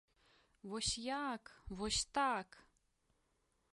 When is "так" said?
2.17-2.47